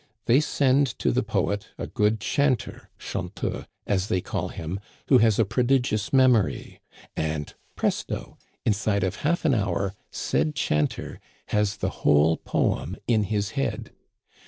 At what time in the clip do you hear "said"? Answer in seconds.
10.09-10.55